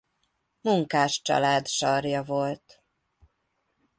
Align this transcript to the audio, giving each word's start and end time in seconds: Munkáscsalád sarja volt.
Munkáscsalád 0.61 1.67
sarja 1.67 2.23
volt. 2.23 2.83